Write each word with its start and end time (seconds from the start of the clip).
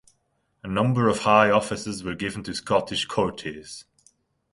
A 0.63 0.67
number 0.67 1.07
of 1.09 1.19
high 1.19 1.51
offices 1.51 2.03
were 2.03 2.15
given 2.15 2.41
to 2.45 2.55
Scottish 2.55 3.05
courtiers. 3.05 3.85